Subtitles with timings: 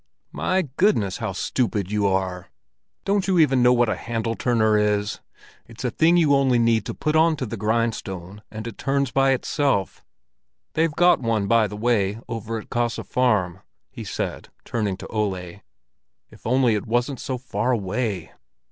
[0.33, 2.49] "My goodness, how stupid you are!
[3.05, 5.19] Don't you even know what a handle turner is?
[5.67, 9.09] It's a thing you only need to put on to the grindstone, and it turns
[9.09, 10.03] it by itself.
[10.73, 13.59] They've got one by the way over at Kaase Farm,"
[13.91, 15.61] he said, turning to Ole;
[16.31, 18.31] "if only it wasn't so far away."